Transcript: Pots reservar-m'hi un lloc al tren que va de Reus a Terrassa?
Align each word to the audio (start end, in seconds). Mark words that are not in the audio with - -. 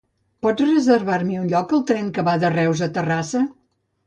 Pots 0.45 0.63
reservar-m'hi 0.69 1.37
un 1.41 1.51
lloc 1.51 1.75
al 1.79 1.83
tren 1.93 2.09
que 2.17 2.25
va 2.31 2.35
de 2.45 2.53
Reus 2.57 2.83
a 2.89 2.89
Terrassa? 2.97 3.45